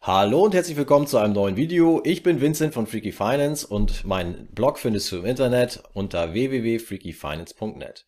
Hallo 0.00 0.44
und 0.44 0.54
herzlich 0.54 0.76
willkommen 0.76 1.08
zu 1.08 1.18
einem 1.18 1.34
neuen 1.34 1.56
Video. 1.56 2.00
Ich 2.04 2.22
bin 2.22 2.40
Vincent 2.40 2.72
von 2.72 2.86
Freaky 2.86 3.10
Finance 3.10 3.66
und 3.66 4.04
meinen 4.04 4.46
Blog 4.52 4.78
findest 4.78 5.10
du 5.10 5.16
im 5.16 5.24
Internet 5.24 5.82
unter 5.92 6.32
www.freakyfinance.net. 6.32 8.06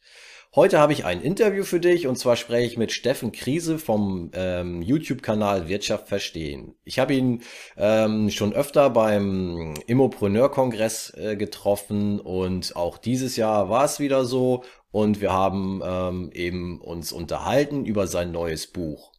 Heute 0.54 0.78
habe 0.78 0.92
ich 0.92 1.04
ein 1.04 1.20
Interview 1.20 1.64
für 1.64 1.80
dich 1.80 2.06
und 2.06 2.16
zwar 2.16 2.36
spreche 2.36 2.66
ich 2.66 2.78
mit 2.78 2.92
Steffen 2.92 3.32
Krise 3.32 3.78
vom 3.78 4.30
ähm, 4.34 4.82
YouTube-Kanal 4.82 5.68
Wirtschaft 5.68 6.08
verstehen. 6.08 6.74
Ich 6.84 7.00
habe 7.00 7.12
ihn 7.12 7.42
ähm, 7.76 8.30
schon 8.30 8.52
öfter 8.52 8.88
beim 8.90 9.74
Immopreneur-Kongress 9.86 11.14
äh, 11.16 11.36
getroffen 11.36 12.20
und 12.20 12.76
auch 12.76 12.98
dieses 12.98 13.36
Jahr 13.36 13.68
war 13.68 13.84
es 13.84 13.98
wieder 13.98 14.24
so 14.24 14.62
und 14.92 15.20
wir 15.20 15.32
haben 15.32 15.82
ähm, 15.84 16.30
eben 16.32 16.80
uns 16.80 17.10
unterhalten 17.12 17.84
über 17.84 18.06
sein 18.06 18.30
neues 18.30 18.68
Buch. 18.68 19.12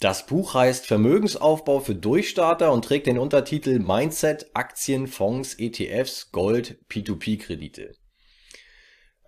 Das 0.00 0.26
Buch 0.26 0.54
heißt 0.54 0.86
Vermögensaufbau 0.86 1.80
für 1.80 1.94
Durchstarter 1.94 2.72
und 2.72 2.84
trägt 2.84 3.06
den 3.06 3.18
Untertitel 3.18 3.78
Mindset, 3.78 4.50
Aktien, 4.54 5.06
Fonds, 5.06 5.54
ETFs, 5.58 6.32
Gold, 6.32 6.78
P2P-Kredite. 6.88 7.92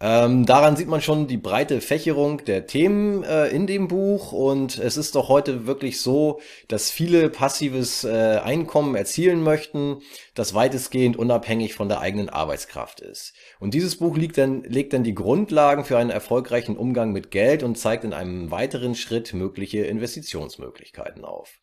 Ähm, 0.06 0.44
daran 0.44 0.76
sieht 0.76 0.88
man 0.88 1.00
schon 1.00 1.28
die 1.28 1.38
breite 1.38 1.80
Fächerung 1.80 2.44
der 2.44 2.66
Themen 2.66 3.24
äh, 3.24 3.46
in 3.46 3.66
dem 3.66 3.88
Buch 3.88 4.32
und 4.32 4.76
es 4.76 4.98
ist 4.98 5.14
doch 5.14 5.30
heute 5.30 5.66
wirklich 5.66 5.98
so, 6.02 6.42
dass 6.68 6.90
viele 6.90 7.30
passives 7.30 8.04
äh, 8.04 8.38
Einkommen 8.44 8.96
erzielen 8.96 9.42
möchten, 9.42 10.02
das 10.34 10.52
weitestgehend 10.52 11.16
unabhängig 11.16 11.72
von 11.72 11.88
der 11.88 12.00
eigenen 12.00 12.28
Arbeitskraft 12.28 13.00
ist. 13.00 13.32
Und 13.60 13.72
dieses 13.72 13.96
Buch 13.96 14.18
dann, 14.36 14.62
legt 14.64 14.92
dann 14.92 15.04
die 15.04 15.14
Grundlagen 15.14 15.86
für 15.86 15.96
einen 15.96 16.10
erfolgreichen 16.10 16.76
Umgang 16.76 17.12
mit 17.12 17.30
Geld 17.30 17.62
und 17.62 17.78
zeigt 17.78 18.04
in 18.04 18.12
einem 18.12 18.50
weiteren 18.50 18.94
Schritt 18.94 19.32
mögliche 19.32 19.86
Investitionsmöglichkeiten 19.86 21.24
auf. 21.24 21.58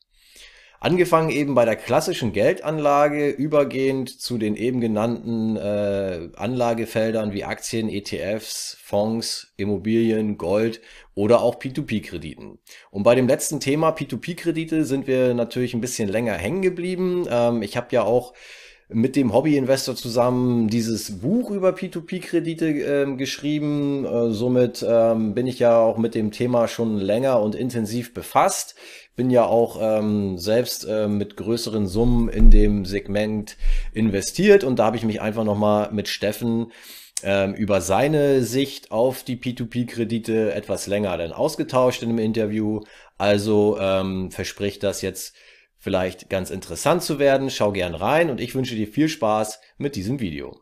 Angefangen 0.84 1.30
eben 1.30 1.54
bei 1.54 1.64
der 1.64 1.76
klassischen 1.76 2.34
Geldanlage, 2.34 3.30
übergehend 3.30 4.20
zu 4.20 4.40
den 4.40 4.56
eben 4.56 4.82
genannten 4.82 5.56
äh, 5.56 6.30
Anlagefeldern 6.36 7.34
wie 7.34 7.44
Aktien, 7.44 7.88
ETFs, 7.88 8.80
Fonds, 8.82 9.54
Immobilien, 9.58 10.40
Gold 10.40 10.82
oder 11.14 11.42
auch 11.42 11.60
P2P-Krediten. 11.60 12.58
Und 12.90 13.04
bei 13.04 13.14
dem 13.14 13.28
letzten 13.28 13.60
Thema 13.60 13.92
P2P-Kredite 13.92 14.84
sind 14.84 15.06
wir 15.06 15.36
natürlich 15.36 15.76
ein 15.76 15.82
bisschen 15.82 16.10
länger 16.10 16.34
hängen 16.34 16.64
geblieben. 16.64 17.28
Ähm, 17.30 17.62
ich 17.62 17.78
habe 17.78 17.90
ja 17.92 18.02
auch 18.02 18.34
mit 18.94 19.16
dem 19.16 19.34
Hobbyinvestor 19.34 19.96
zusammen 19.96 20.68
dieses 20.68 21.20
Buch 21.20 21.52
über 21.52 21.70
P2P-Kredite 21.70 22.66
äh, 22.68 23.16
geschrieben. 23.16 24.06
Äh, 24.06 24.32
somit 24.32 24.84
ähm, 24.88 25.36
bin 25.36 25.46
ich 25.46 25.60
ja 25.60 25.80
auch 25.80 25.98
mit 25.98 26.16
dem 26.16 26.32
Thema 26.32 26.68
schon 26.68 26.98
länger 26.98 27.40
und 27.40 27.54
intensiv 27.54 28.16
befasst 28.16 28.76
bin 29.16 29.30
ja 29.30 29.46
auch 29.46 29.78
ähm, 29.82 30.38
selbst 30.38 30.86
äh, 30.86 31.08
mit 31.08 31.38
größeren 31.38 31.88
Summen 31.88 32.30
in 32.30 32.50
dem 32.50 32.86
Segment 32.86 33.58
investiert 33.94 34.64
und 34.64 34.80
da 34.80 34.86
habe 34.86 34.98
ich 34.98 35.04
mich 35.04 35.22
einfach 35.22 35.44
nochmal 35.44 35.92
mit 35.92 36.08
Steffen 36.08 36.72
ähm, 37.24 37.54
über 37.54 37.82
seine 37.82 38.44
Sicht 38.44 38.92
auf 38.92 39.24
die 39.24 39.38
P2P-Kredite 39.38 40.54
etwas 40.54 40.88
länger 40.88 41.18
dann 41.18 41.32
ausgetauscht 41.32 42.02
in 42.04 42.10
einem 42.10 42.20
Interview. 42.20 42.82
Also 43.18 43.78
ähm, 43.80 44.32
verspricht 44.32 44.84
das 44.84 45.02
jetzt 45.02 45.36
vielleicht 45.78 46.30
ganz 46.30 46.50
interessant 46.50 47.04
zu 47.04 47.20
werden. 47.20 47.50
Schau 47.50 47.72
gern 47.72 47.96
rein 47.96 48.30
und 48.30 48.40
ich 48.40 48.56
wünsche 48.56 48.76
dir 48.76 48.88
viel 48.88 49.10
Spaß 49.10 49.60
mit 49.78 49.96
diesem 49.96 50.20
Video. 50.20 50.62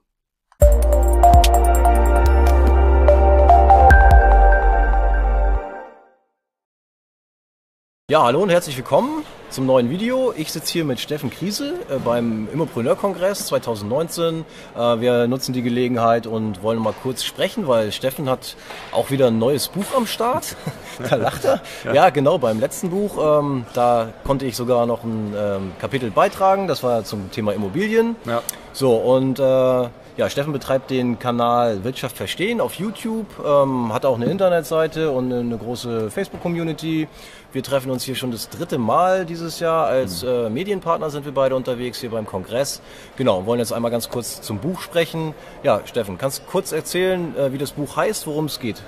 Ja, 8.09 8.23
hallo 8.23 8.41
und 8.41 8.49
herzlich 8.49 8.75
willkommen 8.75 9.23
zum 9.49 9.65
neuen 9.65 9.89
Video. 9.89 10.33
Ich 10.35 10.51
sitze 10.51 10.71
hier 10.73 10.85
mit 10.85 10.99
Steffen 10.99 11.29
Kriese 11.29 11.73
äh, 11.89 11.97
beim 11.97 12.47
Immopreneur-Kongress 12.53 13.47
2019. 13.47 14.45
Äh, 14.75 14.79
wir 14.99 15.27
nutzen 15.27 15.53
die 15.53 15.61
Gelegenheit 15.61 16.27
und 16.27 16.61
wollen 16.61 16.79
mal 16.79 16.93
kurz 16.93 17.23
sprechen, 17.23 17.67
weil 17.67 17.91
Steffen 17.91 18.29
hat 18.29 18.55
auch 18.91 19.09
wieder 19.09 19.27
ein 19.27 19.39
neues 19.39 19.67
Buch 19.67 19.95
am 19.95 20.05
Start. 20.05 20.55
da 21.09 21.15
lacht 21.15 21.45
er. 21.45 21.61
Ja. 21.83 21.93
ja. 21.93 22.09
genau, 22.09 22.37
beim 22.37 22.59
letzten 22.59 22.91
Buch, 22.91 23.39
ähm, 23.39 23.65
da 23.73 24.13
konnte 24.23 24.45
ich 24.45 24.55
sogar 24.55 24.85
noch 24.85 25.03
ein 25.03 25.33
ähm, 25.35 25.71
Kapitel 25.79 26.11
beitragen. 26.11 26.67
Das 26.67 26.83
war 26.83 27.03
zum 27.03 27.31
Thema 27.31 27.53
Immobilien. 27.53 28.15
Ja. 28.25 28.43
So, 28.73 28.95
und 28.95 29.39
äh, 29.39 29.89
ja, 30.19 30.29
Steffen 30.29 30.51
betreibt 30.51 30.91
den 30.91 31.17
Kanal 31.17 31.85
Wirtschaft 31.85 32.17
verstehen 32.17 32.59
auf 32.59 32.73
YouTube, 32.73 33.25
ähm, 33.39 33.93
hat 33.93 34.05
auch 34.05 34.15
eine 34.15 34.25
Internetseite 34.25 35.11
und 35.11 35.31
eine 35.31 35.57
große 35.57 36.11
Facebook-Community. 36.11 37.07
Wir 37.53 37.63
treffen 37.63 37.89
uns 37.89 38.03
hier 38.03 38.15
schon 38.15 38.29
das 38.31 38.49
dritte 38.49 38.77
Mal 38.77 39.25
dieses 39.25 39.38
Jahr. 39.59 39.87
Als 39.87 40.23
mhm. 40.23 40.29
äh, 40.29 40.49
Medienpartner 40.49 41.09
sind 41.09 41.25
wir 41.25 41.31
beide 41.31 41.55
unterwegs 41.55 41.99
hier 41.99 42.11
beim 42.11 42.25
Kongress. 42.25 42.81
Genau, 43.17 43.45
wollen 43.45 43.59
jetzt 43.59 43.71
einmal 43.71 43.91
ganz 43.91 44.09
kurz 44.09 44.41
zum 44.41 44.59
Buch 44.59 44.81
sprechen. 44.81 45.33
Ja, 45.63 45.81
Steffen, 45.85 46.17
kannst 46.17 46.39
du 46.39 46.43
kurz 46.51 46.71
erzählen, 46.71 47.35
äh, 47.37 47.53
wie 47.53 47.57
das 47.57 47.71
Buch 47.71 47.95
heißt, 47.95 48.27
worum 48.27 48.45
es 48.45 48.59
geht? 48.59 48.81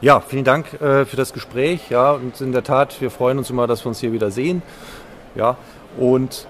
Ja, 0.00 0.20
vielen 0.20 0.44
Dank 0.44 0.74
äh, 0.74 1.04
für 1.04 1.16
das 1.16 1.32
Gespräch. 1.32 1.90
Ja, 1.90 2.12
und 2.12 2.40
in 2.40 2.52
der 2.52 2.62
Tat, 2.62 3.00
wir 3.00 3.10
freuen 3.10 3.38
uns 3.38 3.50
immer, 3.50 3.66
dass 3.66 3.84
wir 3.84 3.88
uns 3.88 4.00
hier 4.00 4.12
wieder 4.12 4.30
sehen. 4.30 4.62
Ja, 5.34 5.56
und 5.98 6.46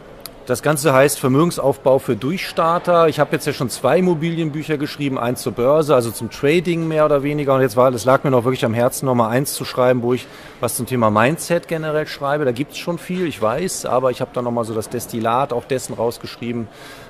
das 0.46 0.62
Ganze 0.62 0.92
heißt 0.92 1.18
Vermögensaufbau 1.18 1.98
für 1.98 2.14
Durchstarter. 2.14 3.08
Ich 3.08 3.18
habe 3.18 3.32
jetzt 3.32 3.46
ja 3.46 3.52
schon 3.52 3.68
zwei 3.68 3.98
Immobilienbücher 3.98 4.78
geschrieben, 4.78 5.18
eins 5.18 5.42
zur 5.42 5.52
Börse, 5.52 5.94
also 5.94 6.12
zum 6.12 6.30
Trading 6.30 6.86
mehr 6.86 7.04
oder 7.04 7.24
weniger. 7.24 7.54
Und 7.54 7.62
jetzt 7.62 7.76
war, 7.76 7.90
das 7.90 8.04
lag 8.04 8.22
mir 8.22 8.30
noch 8.30 8.44
wirklich 8.44 8.64
am 8.64 8.72
Herzen, 8.72 9.06
nochmal 9.06 9.30
eins 9.30 9.54
zu 9.54 9.64
schreiben, 9.64 10.02
wo 10.02 10.14
ich 10.14 10.26
was 10.60 10.76
zum 10.76 10.86
Thema 10.86 11.10
Mindset 11.10 11.66
generell 11.66 12.06
schreibe. 12.06 12.44
Da 12.44 12.52
gibt 12.52 12.72
es 12.72 12.78
schon 12.78 12.98
viel, 12.98 13.26
ich 13.26 13.42
weiß, 13.42 13.86
aber 13.86 14.12
ich 14.12 14.20
habe 14.20 14.30
da 14.32 14.40
nochmal 14.40 14.64
so 14.64 14.72
das 14.72 14.88
Destillat 14.88 15.52
auch 15.52 15.64
dessen 15.64 15.94
rausgeschrieben, 15.94 16.68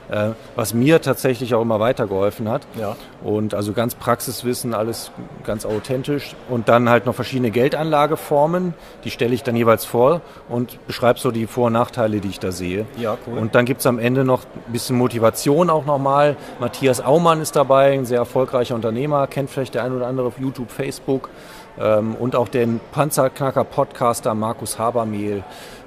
äh, 0.09 0.31
was 0.55 0.73
mir 0.73 1.03
tatsächlich 1.03 1.55
auch 1.55 1.63
immer 1.63 1.81
weitergeholfen 1.81 2.49
hat. 2.49 2.63
Ja. 2.79 2.97
Und 3.23 3.55
also 3.55 3.73
ganz 3.73 3.95
Praxiswissen, 3.95 4.73
alles 4.73 5.11
ganz 5.45 5.67
authentisch. 5.67 6.35
Und 6.49 6.69
dann 6.69 6.89
halt 6.89 7.07
noch 7.07 7.15
verschiedene 7.15 7.51
Geldanlageformen, 7.51 8.75
die 9.05 9.11
stelle 9.11 9.35
ich 9.35 9.43
dann 9.43 9.57
jeweils 9.57 9.85
vor 9.85 10.21
und 10.49 10.85
beschreibe 10.87 11.19
so 11.19 11.31
die 11.31 11.47
Vor- 11.47 11.67
und 11.67 11.73
Nachteile, 11.73 12.21
die 12.21 12.29
ich 12.29 12.41
da 12.41 12.53
sehe. 12.53 12.87
Ja, 12.97 13.19
cool. 13.27 13.39
Und 13.39 13.55
dann 13.55 13.65
gibt 13.65 13.81
es 13.81 13.87
am 13.87 13.99
Ende 13.99 14.25
noch 14.25 14.43
ein 14.45 14.73
bisschen 14.73 14.97
Motivation 14.97 15.71
auch 15.71 15.85
nochmal. 15.85 16.37
Matthias 16.61 17.01
Aumann 17.05 17.41
ist 17.41 17.57
dabei, 17.57 17.93
ein 17.93 18.05
sehr 18.05 18.19
erfolgreicher 18.19 18.75
Unternehmer, 18.75 19.27
kennt 19.27 19.51
vielleicht 19.51 19.75
der 19.75 19.85
ein 19.85 19.93
oder 19.93 20.07
andere 20.07 20.29
auf 20.29 20.39
YouTube, 20.39 20.71
Facebook. 20.71 21.29
Ähm, 21.79 22.15
und 22.15 22.37
auch 22.37 22.49
den 22.49 22.81
Panzerknacker-Podcaster 22.93 24.35
Markus 24.35 24.79
Habermehl 24.79 25.45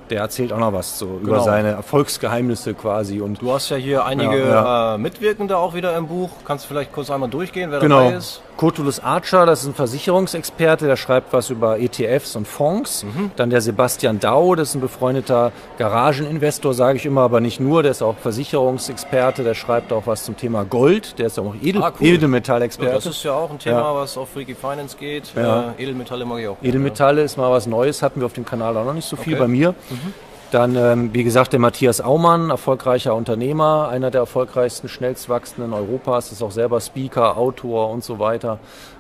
der 0.10 0.22
erzählt 0.22 0.52
auch 0.54 0.58
noch 0.58 0.74
was 0.74 0.98
so 0.98 1.06
genau. 1.06 1.20
über 1.20 1.40
seine 1.42 1.70
Erfolgsgeheimnisse 1.70 2.74
quasi. 2.74 3.22
Und 3.22 3.42
du 3.42 3.52
hast 3.52 3.70
ja 3.70 3.78
hier 3.78 4.06
einige 4.06 4.40
ja, 4.40 4.48
ja. 4.48 4.96
Äh, 4.96 4.98
Mitwirkende 4.98 5.58
auch 5.58 5.74
wieder 5.74 5.96
im 5.96 6.08
Buch. 6.08 6.32
Kannst 6.46 6.66
du 6.66 6.70
vielleicht 6.70 6.92
kurz 6.92 7.10
einmal 7.10 7.30
durchgehen, 7.30 7.72
wer 7.72 7.80
genau. 7.80 8.06
dabei 8.06 8.16
ist? 8.16 8.42
Cotulus 8.60 9.00
Archer, 9.00 9.46
das 9.46 9.62
ist 9.62 9.68
ein 9.68 9.74
Versicherungsexperte, 9.74 10.86
der 10.86 10.98
schreibt 10.98 11.32
was 11.32 11.50
über 11.50 11.80
ETFs 11.80 12.36
und 12.36 12.46
Fonds. 12.46 13.06
Mhm. 13.06 13.32
Dann 13.38 13.50
der 13.50 13.62
Sebastian 13.62 14.20
Dau, 14.20 14.54
das 14.54 14.72
ist 14.72 14.76
ein 14.76 14.82
befreundeter 14.82 15.54
Garageninvestor, 15.78 16.74
sage 16.74 16.98
ich 16.98 17.06
immer, 17.06 17.22
aber 17.22 17.40
nicht 17.40 17.62
nur, 17.62 17.84
der 17.84 17.92
ist 17.92 18.02
auch 18.02 18.18
Versicherungsexperte, 18.18 19.46
der 19.46 19.54
schreibt 19.54 19.94
auch 19.94 20.08
was 20.08 20.26
zum 20.26 20.36
Thema 20.36 20.66
Gold, 20.66 21.20
der 21.20 21.28
ist 21.28 21.40
auch 21.40 21.56
Edel 21.62 21.82
ah, 21.82 21.94
cool. 22.02 22.08
Edelmetallexperte. 22.08 22.92
Ja, 22.92 22.96
das 22.98 23.06
ist 23.06 23.24
ja 23.24 23.32
auch 23.32 23.50
ein 23.50 23.60
Thema, 23.60 23.80
ja. 23.80 23.96
was 23.96 24.18
auf 24.18 24.28
Freaky 24.28 24.56
Finance 24.56 24.98
geht. 24.98 25.32
Ja. 25.38 25.74
Äh, 25.78 25.84
Edelmetalle 25.84 26.26
mag 26.26 26.40
ich 26.40 26.50
auch. 26.50 26.58
Edelmetalle 26.62 27.22
ist 27.22 27.38
mal 27.38 27.50
was 27.50 27.66
Neues, 27.66 28.02
hatten 28.02 28.20
wir 28.20 28.26
auf 28.26 28.34
dem 28.34 28.44
Kanal 28.44 28.76
auch 28.76 28.84
noch 28.84 28.94
nicht 28.94 29.08
so 29.08 29.16
viel 29.16 29.36
okay. 29.36 29.44
bei 29.44 29.48
mir. 29.48 29.72
Mhm. 29.90 30.14
Dann, 30.52 30.76
ähm, 30.76 31.14
wie 31.14 31.24
gesagt, 31.24 31.54
der 31.54 31.60
Matthias 31.60 32.02
Aumann, 32.02 32.50
erfolgreicher 32.50 33.14
Unternehmer, 33.14 33.90
einer 33.90 34.10
der 34.10 34.22
erfolgreichsten, 34.22 34.90
schnellst 34.90 35.30
wachsenden 35.30 35.74
Europas, 35.74 36.32
ist 36.32 36.42
auch 36.42 36.50
selber 36.50 36.82
Speaker, 36.82 37.38
Autor 37.38 37.92
und 37.92 38.04
so 38.04 38.18
weiter. 38.18 38.58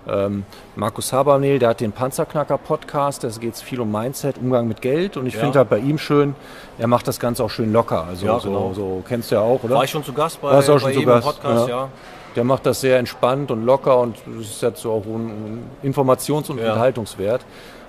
Ähm, 0.07 0.43
Markus 0.75 1.11
Habermehl, 1.11 1.57
der 1.57 1.69
hat 1.69 1.81
den 1.81 1.91
Panzerknacker-Podcast, 1.91 3.23
da 3.23 3.29
geht 3.29 3.55
es 3.55 3.63
viel 3.63 3.79
um 3.79 3.91
Mindset, 3.91 4.37
Umgang 4.37 4.67
mit 4.67 4.81
Geld 4.81 5.17
und 5.17 5.25
ich 5.25 5.33
ja. 5.33 5.39
finde 5.39 5.59
halt 5.59 5.69
bei 5.69 5.79
ihm 5.79 5.97
schön, 5.97 6.35
er 6.77 6.87
macht 6.87 7.07
das 7.07 7.19
Ganze 7.19 7.43
auch 7.43 7.49
schön 7.49 7.73
locker. 7.73 8.05
Also 8.07 8.27
ja, 8.27 8.39
so, 8.39 8.49
genau. 8.49 8.73
so, 8.75 9.03
kennst 9.07 9.31
du 9.31 9.35
ja 9.35 9.41
auch, 9.41 9.63
oder? 9.63 9.73
War 9.73 9.83
ich 9.83 9.89
schon 9.89 10.03
zu 10.03 10.13
Gast 10.13 10.39
bei, 10.41 10.51
Warst 10.51 10.69
auch 10.69 10.79
schon 10.79 10.93
bei 10.93 10.99
zu 10.99 11.05
Gast. 11.05 11.27
Podcast, 11.27 11.67
ja. 11.67 11.75
ja. 11.75 11.89
Der 12.35 12.43
macht 12.43 12.67
das 12.67 12.79
sehr 12.79 12.99
entspannt 12.99 13.49
und 13.49 13.65
locker 13.65 13.97
und 13.99 14.15
es 14.39 14.51
ist 14.51 14.61
jetzt 14.61 14.81
so 14.81 14.91
auch 14.91 15.03
ein 15.03 15.63
Informations- 15.83 16.51
und 16.51 16.59
Unterhaltungswert. 16.59 17.41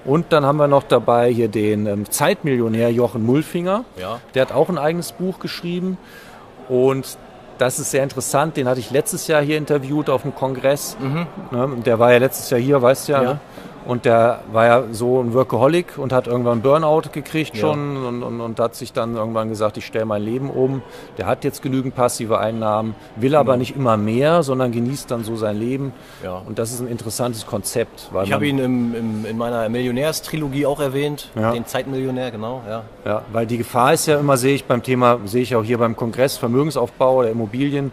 Und 0.04 0.32
dann 0.32 0.46
haben 0.46 0.56
wir 0.56 0.68
noch 0.68 0.82
dabei 0.82 1.30
hier 1.30 1.48
den 1.48 1.86
ähm, 1.86 2.10
Zeitmillionär 2.10 2.90
Jochen 2.90 3.24
Mulfinger. 3.24 3.84
Ja. 3.98 4.20
Der 4.34 4.42
hat 4.42 4.52
auch 4.52 4.68
ein 4.68 4.78
eigenes 4.78 5.12
Buch 5.12 5.38
geschrieben. 5.38 5.98
Und 6.68 7.18
das 7.58 7.78
ist 7.78 7.90
sehr 7.90 8.02
interessant. 8.02 8.56
Den 8.56 8.66
hatte 8.68 8.80
ich 8.80 8.90
letztes 8.90 9.26
Jahr 9.26 9.42
hier 9.42 9.58
interviewt 9.58 10.08
auf 10.08 10.22
dem 10.22 10.34
Kongress. 10.34 10.96
Mhm. 10.98 11.26
Ne, 11.50 11.68
der 11.84 11.98
war 11.98 12.12
ja 12.12 12.18
letztes 12.18 12.48
Jahr 12.48 12.60
hier, 12.60 12.80
weißt 12.80 13.08
du 13.08 13.12
ja. 13.12 13.22
ja. 13.22 13.32
Ne? 13.34 13.40
Und 13.90 14.04
der 14.04 14.44
war 14.52 14.66
ja 14.66 14.84
so 14.92 15.20
ein 15.20 15.34
Workaholic 15.34 15.98
und 15.98 16.12
hat 16.12 16.28
irgendwann 16.28 16.62
Burnout 16.62 17.10
gekriegt 17.10 17.56
Ja. 17.56 17.60
schon 17.62 17.96
und, 17.96 18.22
und, 18.22 18.40
und 18.40 18.60
hat 18.60 18.76
sich 18.76 18.92
dann 18.92 19.16
irgendwann 19.16 19.48
gesagt, 19.48 19.76
ich 19.78 19.84
stelle 19.84 20.04
mein 20.04 20.22
Leben 20.22 20.48
um. 20.48 20.80
Der 21.18 21.26
hat 21.26 21.42
jetzt 21.42 21.60
genügend 21.60 21.96
passive 21.96 22.38
Einnahmen, 22.38 22.94
will 23.16 23.34
aber 23.34 23.56
nicht 23.56 23.74
immer 23.74 23.96
mehr, 23.96 24.44
sondern 24.44 24.70
genießt 24.70 25.10
dann 25.10 25.24
so 25.24 25.34
sein 25.34 25.58
Leben. 25.58 25.92
Ja. 26.22 26.40
Und 26.46 26.60
das 26.60 26.70
ist 26.70 26.78
ein 26.78 26.86
interessantes 26.86 27.46
Konzept. 27.46 28.10
Ich 28.22 28.32
habe 28.32 28.46
ihn 28.46 28.60
im, 28.60 28.94
im, 28.94 29.24
in 29.26 29.36
meiner 29.36 29.68
Millionärstrilogie 29.68 30.66
auch 30.66 30.78
erwähnt, 30.78 31.28
Ja. 31.34 31.50
den 31.50 31.66
Zeitmillionär, 31.66 32.30
genau, 32.30 32.62
ja. 32.68 32.82
Ja, 33.04 33.22
weil 33.32 33.46
die 33.46 33.58
Gefahr 33.58 33.92
ist 33.94 34.06
ja 34.06 34.20
immer, 34.20 34.36
sehe 34.36 34.54
ich 34.54 34.66
beim 34.66 34.84
Thema, 34.84 35.18
sehe 35.24 35.42
ich 35.42 35.56
auch 35.56 35.64
hier 35.64 35.78
beim 35.78 35.96
Kongress 35.96 36.36
Vermögensaufbau 36.36 37.16
oder 37.16 37.30
Immobilien, 37.30 37.90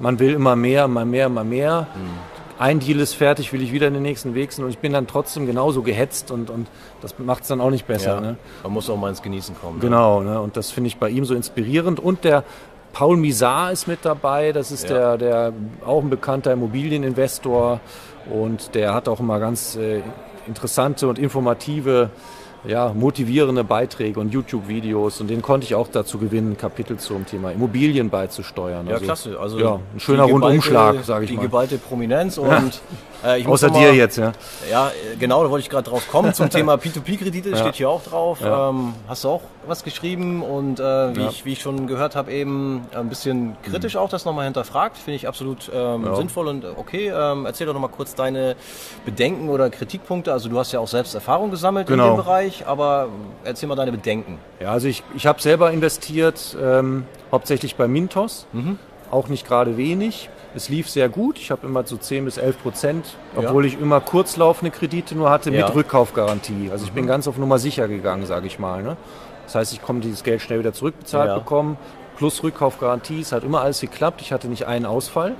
man 0.00 0.18
will 0.18 0.32
immer 0.32 0.56
mehr, 0.56 0.86
immer 0.86 1.04
mehr, 1.04 1.26
immer 1.26 1.44
mehr. 1.44 1.86
Ein 2.58 2.80
Deal 2.80 3.00
ist 3.00 3.14
fertig, 3.14 3.52
will 3.52 3.62
ich 3.62 3.72
wieder 3.72 3.86
in 3.88 3.94
den 3.94 4.02
nächsten 4.02 4.34
wechseln 4.34 4.64
und 4.64 4.70
ich 4.70 4.78
bin 4.78 4.92
dann 4.92 5.06
trotzdem 5.06 5.46
genauso 5.46 5.82
gehetzt 5.82 6.30
und, 6.30 6.48
und 6.48 6.68
das 7.02 7.18
macht 7.18 7.42
es 7.42 7.48
dann 7.48 7.60
auch 7.60 7.70
nicht 7.70 7.86
besser. 7.86 8.14
ja. 8.14 8.20
Ne? 8.20 8.36
Man 8.62 8.72
muss 8.72 8.88
auch 8.88 8.96
mal 8.96 9.10
ins 9.10 9.20
Genießen 9.22 9.56
kommen. 9.60 9.78
Genau, 9.80 10.22
ne? 10.22 10.40
und 10.40 10.56
das 10.56 10.70
finde 10.70 10.88
ich 10.88 10.96
bei 10.96 11.10
ihm 11.10 11.24
so 11.24 11.34
inspirierend. 11.34 12.00
Und 12.00 12.24
der 12.24 12.44
Paul 12.92 13.18
Misar 13.18 13.72
ist 13.72 13.86
mit 13.86 13.98
dabei, 14.04 14.52
das 14.52 14.72
ist 14.72 14.88
Ja. 14.88 15.16
der, 15.16 15.18
der 15.18 15.52
auch 15.84 16.02
ein 16.02 16.08
bekannter 16.08 16.52
Immobilieninvestor 16.52 17.80
und 18.30 18.74
der 18.74 18.94
hat 18.94 19.08
auch 19.08 19.20
immer 19.20 19.38
ganz 19.38 19.76
äh, 19.76 20.00
interessante 20.46 21.06
und 21.08 21.18
informative, 21.18 22.10
ja, 22.66 22.92
motivierende 22.94 23.62
Beiträge 23.64 24.18
und 24.20 24.32
YouTube-Videos 24.32 25.20
und 25.20 25.28
den 25.28 25.42
konnte 25.42 25.64
ich 25.66 25.74
auch 25.74 25.88
dazu 25.90 26.18
gewinnen, 26.18 26.56
Kapitel 26.56 26.96
zum 26.98 27.24
Thema 27.26 27.52
Immobilien 27.52 28.10
beizusteuern. 28.10 28.86
Ja, 28.86 28.94
Also, 28.94 29.04
klasse. 29.04 29.38
Also 29.40 29.58
ja, 29.58 29.74
ein 29.94 30.00
schöner 30.00 30.26
die 30.26 30.32
Rundumschlag, 30.32 31.04
sage 31.04 31.24
ich 31.24 31.30
Die 31.30 31.36
mal. 31.36 31.42
geballte 31.42 31.78
Prominenz 31.78 32.38
und 32.38 32.80
äh, 33.24 33.38
ich 33.40 33.46
muss 33.48 33.62
Außer 33.62 33.72
dir 33.72 33.88
mal- 33.88 33.94
jetzt, 33.94 34.16
ja. 34.18 34.32
Ja, 34.70 34.88
äh, 34.88 35.16
genau, 35.16 35.44
da 35.44 35.50
wollte 35.50 35.62
ich 35.62 35.70
gerade 35.70 35.88
drauf 35.88 36.08
kommen. 36.10 36.34
Zum 36.34 36.50
Thema 36.50 36.74
P2P-Kredite 36.76 37.50
Ja. 37.50 37.56
steht 37.56 37.76
hier 37.76 37.88
auch 37.88 38.02
drauf. 38.02 38.40
Ja. 38.40 38.70
Ähm, 38.70 38.94
hast 39.08 39.24
du 39.24 39.28
auch 39.28 39.42
was 39.68 39.82
geschrieben 39.84 40.42
und 40.42 40.78
äh, 40.80 41.16
wie, 41.16 41.20
Ja. 41.22 41.28
ich, 41.28 41.44
wie 41.44 41.52
ich 41.52 41.60
schon 41.62 41.86
gehört 41.86 42.14
habe, 42.16 42.32
eben 42.32 42.82
ein 42.94 43.08
bisschen 43.08 43.56
kritisch 43.64 43.96
auch 43.96 44.08
das 44.08 44.24
nochmal 44.24 44.44
hinterfragt. 44.44 44.96
Finde 44.96 45.16
ich 45.16 45.26
absolut 45.28 45.70
ähm, 45.74 46.06
sinnvoll 46.14 46.46
und 46.48 46.64
okay. 46.76 47.12
Ähm, 47.14 47.46
erzähl 47.46 47.66
doch 47.66 47.74
nochmal 47.74 47.90
kurz 47.90 48.14
deine 48.14 48.54
Bedenken 49.04 49.48
oder 49.48 49.70
Kritikpunkte. 49.70 50.32
Also 50.32 50.48
du 50.48 50.58
hast 50.58 50.72
ja 50.72 50.80
auch 50.80 50.88
selbst 50.88 51.14
Erfahrung 51.14 51.50
gesammelt 51.50 51.88
in 51.88 51.96
Genau. 51.96 52.14
dem 52.14 52.16
Bereich, 52.16 52.55
aber 52.64 53.08
erzähl 53.44 53.68
mal 53.68 53.74
deine 53.74 53.90
Bedenken. 53.90 54.38
Ja, 54.60 54.70
also 54.70 54.86
ich, 54.86 55.02
ich 55.16 55.26
habe 55.26 55.42
selber 55.42 55.72
investiert, 55.72 56.56
ähm, 56.62 57.04
hauptsächlich 57.32 57.74
bei 57.74 57.88
Mintos, 57.88 58.46
auch 59.10 59.28
nicht 59.28 59.46
gerade 59.46 59.76
wenig. 59.76 60.30
Es 60.54 60.68
lief 60.70 60.88
sehr 60.88 61.08
gut. 61.10 61.38
Ich 61.38 61.50
habe 61.50 61.66
immer 61.66 61.84
so 61.86 61.96
10 61.98 62.24
bis 62.24 62.38
11 62.38 62.62
Prozent, 62.62 63.16
obwohl 63.34 63.66
ich 63.66 63.78
immer 63.78 64.00
kurzlaufende 64.00 64.70
Kredite 64.70 65.14
nur 65.14 65.28
hatte 65.28 65.50
Ja. 65.50 65.66
mit 65.66 65.74
Rückkaufgarantie. 65.74 66.70
Also 66.72 66.86
ich 66.86 66.92
bin 66.92 67.06
ganz 67.06 67.28
auf 67.28 67.36
Nummer 67.36 67.58
sicher 67.58 67.88
gegangen, 67.88 68.24
sage 68.24 68.46
ich 68.46 68.58
mal. 68.58 68.82
Ne? 68.82 68.96
Das 69.44 69.54
heißt, 69.56 69.72
ich 69.74 69.82
komme 69.82 70.00
dieses 70.00 70.22
Geld 70.24 70.40
schnell 70.40 70.58
wieder 70.60 70.72
zurückbezahlt 70.72 71.28
Ja. 71.28 71.38
bekommen. 71.38 71.76
Plus 72.16 72.42
Rückkaufgarantie, 72.42 73.20
es 73.20 73.32
hat 73.32 73.44
immer 73.44 73.60
alles 73.60 73.82
geklappt. 73.82 74.22
Ich 74.22 74.32
hatte 74.32 74.48
nicht 74.48 74.66
einen 74.66 74.86
Ausfall, 74.86 75.34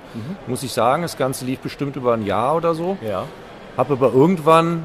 muss 0.46 0.62
ich 0.62 0.72
sagen. 0.74 1.00
Das 1.02 1.16
Ganze 1.16 1.46
lief 1.46 1.60
bestimmt 1.60 1.96
über 1.96 2.12
ein 2.12 2.26
Jahr 2.26 2.54
oder 2.54 2.74
so. 2.74 2.98
Ja. 3.00 3.24
Habe 3.78 3.94
aber 3.94 4.12
irgendwann 4.12 4.84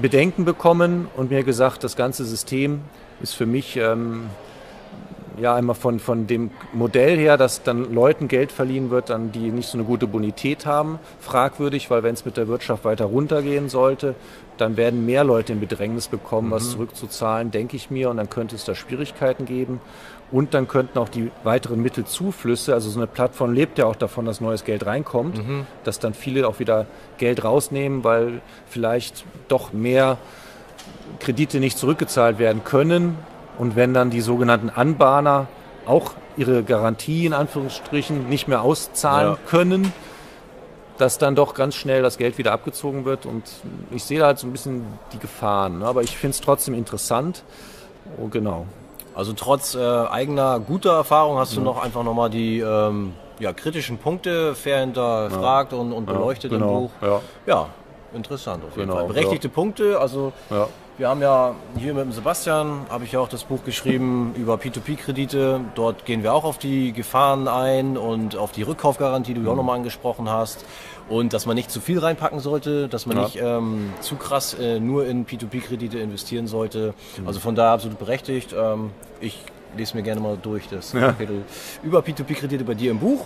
Bedenken 0.00 0.44
bekommen 0.44 1.08
und 1.16 1.30
mir 1.30 1.42
gesagt, 1.42 1.84
das 1.84 1.96
ganze 1.96 2.24
System 2.24 2.80
ist 3.22 3.34
für 3.34 3.46
mich 3.46 3.76
ähm, 3.76 4.30
ja 5.38 5.54
einmal 5.54 5.76
von, 5.76 6.00
von 6.00 6.26
dem 6.26 6.50
Modell 6.72 7.16
her, 7.16 7.36
dass 7.36 7.62
dann 7.62 7.92
Leuten 7.92 8.28
Geld 8.28 8.52
verliehen 8.52 8.90
wird, 8.90 9.10
dann 9.10 9.32
die 9.32 9.50
nicht 9.50 9.68
so 9.68 9.78
eine 9.78 9.86
gute 9.86 10.06
Bonität 10.06 10.66
haben, 10.66 10.98
fragwürdig, 11.20 11.90
weil 11.90 12.02
wenn 12.02 12.14
es 12.14 12.24
mit 12.24 12.36
der 12.36 12.48
Wirtschaft 12.48 12.84
weiter 12.84 13.06
runtergehen 13.06 13.68
sollte, 13.68 14.14
dann 14.56 14.76
werden 14.76 15.06
mehr 15.06 15.24
Leute 15.24 15.52
in 15.52 15.60
Bedrängnis 15.60 16.08
bekommen, 16.08 16.50
was 16.50 16.72
zurückzuzahlen, 16.72 17.50
denke 17.50 17.76
ich 17.76 17.90
mir, 17.90 18.10
und 18.10 18.18
dann 18.18 18.28
könnte 18.28 18.56
es 18.56 18.64
da 18.64 18.74
Schwierigkeiten 18.74 19.46
geben. 19.46 19.80
Und 20.32 20.54
dann 20.54 20.68
könnten 20.68 20.98
auch 20.98 21.08
die 21.08 21.32
weiteren 21.42 21.82
Mittelzuflüsse, 21.82 22.72
also 22.72 22.88
so 22.88 23.00
eine 23.00 23.08
Plattform 23.08 23.52
lebt 23.52 23.78
ja 23.78 23.86
auch 23.86 23.96
davon, 23.96 24.26
dass 24.26 24.40
neues 24.40 24.64
Geld 24.64 24.86
reinkommt, 24.86 25.40
dass 25.82 25.98
dann 25.98 26.14
viele 26.14 26.46
auch 26.46 26.60
wieder 26.60 26.86
Geld 27.18 27.42
rausnehmen, 27.42 28.04
weil 28.04 28.40
vielleicht 28.68 29.24
doch 29.48 29.72
mehr 29.72 30.18
Kredite 31.18 31.58
nicht 31.58 31.78
zurückgezahlt 31.78 32.38
werden 32.38 32.62
können. 32.64 33.16
Und 33.60 33.76
wenn 33.76 33.92
dann 33.92 34.08
die 34.08 34.22
sogenannten 34.22 34.70
Anbahner 34.70 35.46
auch 35.86 36.12
ihre 36.38 36.62
Garantie 36.62 37.26
in 37.26 37.34
Anführungsstrichen 37.34 38.26
nicht 38.30 38.48
mehr 38.48 38.62
auszahlen 38.62 39.32
Ja. 39.32 39.38
können, 39.50 39.92
dass 40.96 41.18
dann 41.18 41.34
doch 41.34 41.52
ganz 41.52 41.74
schnell 41.74 42.00
das 42.02 42.16
Geld 42.16 42.38
wieder 42.38 42.52
abgezogen 42.52 43.04
wird. 43.04 43.26
Und 43.26 43.42
ich 43.90 44.04
sehe 44.04 44.18
da 44.18 44.26
halt 44.26 44.38
so 44.38 44.46
ein 44.46 44.52
bisschen 44.52 44.86
die 45.12 45.18
Gefahren. 45.18 45.80
ne? 45.80 45.86
Aber 45.86 46.02
ich 46.02 46.16
finde 46.16 46.32
es 46.34 46.40
trotzdem 46.40 46.72
interessant. 46.72 47.42
Oh, 48.18 48.28
genau. 48.28 48.64
Also 49.14 49.34
trotz 49.34 49.74
äh, 49.74 49.78
eigener 49.78 50.58
guter 50.60 50.92
Erfahrung 50.94 51.36
hast 51.36 51.54
du 51.54 51.60
noch 51.60 51.82
einfach 51.82 52.02
nochmal 52.02 52.30
die 52.30 52.60
ähm, 52.60 53.12
ja, 53.40 53.52
kritischen 53.52 53.98
Punkte 53.98 54.54
fair 54.54 54.80
hinterfragt 54.80 55.74
und, 55.74 55.92
und 55.92 56.06
beleuchtet 56.06 56.50
im 56.52 56.60
Buch. 56.60 56.90
Ja, 57.02 57.20
Ja, 57.46 57.66
interessant 58.14 58.62
auf 58.64 58.74
jeden 58.76 58.88
Genau, 58.88 59.00
Fall. 59.00 59.08
Berechtigte 59.08 59.48
Punkte, 59.50 59.98
also 60.00 60.32
ja. 60.48 60.66
Wir 61.00 61.08
haben 61.08 61.22
ja 61.22 61.54
hier 61.78 61.94
mit 61.94 62.04
dem 62.04 62.12
Sebastian, 62.12 62.82
habe 62.90 63.04
ich 63.04 63.12
ja 63.12 63.20
auch 63.20 63.28
das 63.28 63.44
Buch 63.44 63.64
geschrieben 63.64 64.34
über 64.36 64.56
P2P-Kredite. 64.56 65.60
Dort 65.74 66.04
gehen 66.04 66.22
wir 66.22 66.34
auch 66.34 66.44
auf 66.44 66.58
die 66.58 66.92
Gefahren 66.92 67.48
ein 67.48 67.96
und 67.96 68.36
auf 68.36 68.52
die 68.52 68.62
Rückkaufgarantie, 68.62 69.32
die 69.32 69.42
du 69.42 69.50
auch 69.50 69.56
nochmal 69.56 69.76
angesprochen 69.76 70.28
hast. 70.28 70.66
Und 71.08 71.32
dass 71.32 71.46
man 71.46 71.56
nicht 71.56 71.70
zu 71.70 71.80
viel 71.80 71.98
reinpacken 72.00 72.40
sollte, 72.40 72.86
dass 72.86 73.06
man 73.06 73.16
Ja. 73.16 73.22
nicht 73.24 73.40
ähm, 73.40 73.94
zu 74.02 74.16
krass 74.16 74.52
äh, 74.52 74.78
nur 74.78 75.06
in 75.06 75.24
P2P-Kredite 75.24 75.98
investieren 75.98 76.46
sollte. 76.46 76.92
Also 77.24 77.40
von 77.40 77.54
daher 77.54 77.72
absolut 77.72 77.98
berechtigt. 77.98 78.54
Ähm, 78.54 78.90
ich 79.22 79.42
lese 79.78 79.96
mir 79.96 80.02
gerne 80.02 80.20
mal 80.20 80.36
durch 80.40 80.68
das 80.68 80.92
Kapitel 80.92 81.44
über 81.82 82.00
P2P-Kredite 82.00 82.64
bei 82.64 82.74
dir 82.74 82.90
im 82.90 82.98
Buch. 82.98 83.24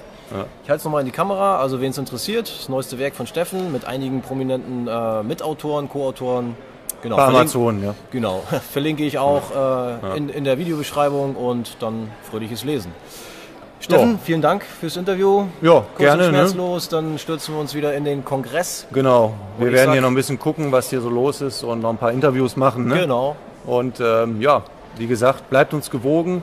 Ich 0.62 0.70
halte 0.70 0.79
es 0.79 0.85
nochmal 0.85 1.00
in 1.00 1.06
die 1.06 1.12
Kamera, 1.12 1.59
also 1.59 1.81
wen 1.81 1.91
es 1.91 1.99
interessiert, 1.99 2.49
das 2.56 2.69
neueste 2.69 3.00
Werk 3.00 3.17
von 3.17 3.27
Steffen 3.27 3.73
mit 3.73 3.85
einigen 3.85 4.20
prominenten 4.23 4.87
äh, 4.87 5.25
Mitautoren, 5.25 5.88
Co-Autoren. 5.88 6.55
Genau, 7.05 7.17
Bei 7.17 7.25
Amazon, 7.27 7.83
ja. 7.85 7.95
Genau, 8.11 8.43
verlinke 8.73 9.05
ich 9.05 9.19
auch 9.19 9.43
äh, 9.55 10.17
in, 10.17 10.29
in 10.31 10.43
der 10.45 10.59
Videobeschreibung 10.59 11.37
und 11.37 11.77
dann 11.81 12.11
fröhliches 12.31 12.65
Lesen. 12.65 12.93
Steffen, 13.79 14.12
Ja. 14.12 14.19
vielen 14.25 14.41
Dank 14.41 14.65
fürs 14.65 14.97
Interview. 14.97 15.45
Ja, 15.61 15.73
Kurz 15.81 15.99
gerne, 15.99 16.27
und 16.29 16.33
ne? 16.33 16.39
schmerzlos, 16.39 16.89
dann 16.89 17.19
stürzen 17.19 17.55
wir 17.55 17.61
uns 17.61 17.75
wieder 17.75 17.93
in 17.95 18.05
den 18.06 18.25
Kongress. 18.25 18.87
Genau. 18.93 19.35
Wir 19.59 19.71
werden 19.71 19.85
sag- 19.85 19.93
hier 19.93 20.01
noch 20.01 20.09
ein 20.09 20.15
bisschen 20.15 20.39
gucken, 20.39 20.73
was 20.73 20.89
hier 20.89 21.03
so 21.03 21.11
los 21.11 21.43
ist 21.43 21.62
und 21.62 21.81
noch 21.81 21.91
ein 21.91 21.99
paar 21.99 22.11
Interviews 22.12 22.56
machen. 22.56 22.87
Ne? 22.89 23.01
Genau. 23.01 23.37
Und 23.67 24.01
ähm, 24.01 24.41
ja, 24.41 24.62
wie 24.97 25.06
gesagt, 25.06 25.51
bleibt 25.51 25.75
uns 25.75 25.91
gewogen. 25.91 26.43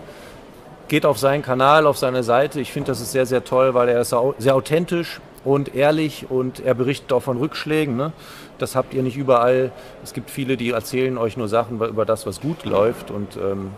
Geht 0.90 1.08
auf 1.08 1.18
seinen 1.18 1.42
Kanal, 1.42 1.88
auf 1.88 1.98
seine 1.98 2.22
Seite. 2.22 2.62
Ich 2.62 2.72
finde, 2.72 2.92
das 2.92 3.02
ist 3.02 3.12
sehr, 3.14 3.26
sehr 3.26 3.44
toll, 3.44 3.74
weil 3.74 3.90
er 3.90 4.02
ist 4.02 4.14
sehr 4.38 4.56
authentisch 4.56 5.20
und 5.44 5.74
ehrlich 5.76 6.28
und 6.30 6.60
er 6.60 6.74
berichtet 6.74 7.12
auch 7.14 7.22
von 7.24 7.38
Rückschlägen. 7.38 7.96
Ne? 7.98 8.12
Das 8.58 8.76
habt 8.76 8.94
ihr 8.94 9.02
nicht 9.04 9.18
überall. 9.18 9.72
Es 10.04 10.14
gibt 10.14 10.30
viele, 10.30 10.58
die 10.58 10.70
erzählen 10.72 11.18
euch 11.18 11.38
nur 11.38 11.48
Sachen 11.48 11.82
über 11.82 12.06
das, 12.06 12.26
was 12.26 12.42
gut 12.42 12.64
läuft 12.66 13.10
und 13.12 13.36
ähm, 13.38 13.72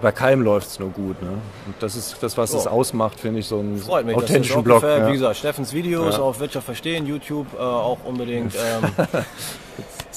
bei 0.00 0.12
keinem 0.12 0.42
läuft 0.42 0.68
es 0.68 0.78
nur 0.78 0.90
gut. 0.90 1.20
Ne? 1.20 1.28
Und 1.66 1.74
das 1.80 1.94
ist 1.96 2.16
das, 2.22 2.38
was 2.38 2.54
es 2.54 2.64
Ja. 2.64 2.70
ausmacht, 2.70 3.20
finde 3.20 3.40
ich, 3.40 3.46
so 3.46 3.58
einen 3.58 3.76
Freut 3.78 4.06
mich, 4.06 4.16
authentischen 4.16 4.62
Blog. 4.64 4.80
gefällt. 4.80 5.02
Wie 5.02 5.06
Ja. 5.08 5.12
gesagt, 5.12 5.36
Steffens 5.36 5.74
Videos 5.74 6.16
Ja. 6.16 6.22
auf 6.22 6.40
Wirtschaft 6.40 6.64
verstehen, 6.64 7.04
YouTube 7.06 7.46
äh, 7.58 7.60
auch 7.62 7.98
unbedingt 8.04 8.54
ähm, 8.54 9.06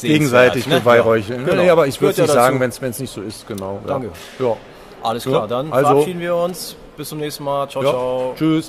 Gegenseitig 0.01 0.67
ne? 0.67 0.79
beweihräucheln. 0.79 1.41
Ja, 1.41 1.49
genau. 1.51 1.63
Nee, 1.63 1.69
aber 1.69 1.87
ich 1.87 1.99
würde 2.01 2.17
ja 2.17 2.23
nicht 2.23 2.33
sagen, 2.33 2.59
dazu. 2.59 2.81
wenn 2.81 2.89
es 2.91 2.99
nicht 2.99 3.13
so 3.13 3.21
ist. 3.21 3.47
Genau. 3.47 3.79
Danke. 3.85 4.09
Ja. 4.39 4.55
Alles 5.01 5.23
klar, 5.23 5.41
Ja, 5.41 5.47
dann 5.47 5.71
also- 5.73 5.89
verabschieden 5.91 6.19
wir 6.21 6.35
uns. 6.35 6.75
Bis 6.95 7.09
zum 7.09 7.17
nächsten 7.17 7.43
Mal. 7.43 7.67
Ciao, 7.69 7.83
Ja. 7.83 7.89
ciao. 7.89 8.33
Tschüss. 8.37 8.61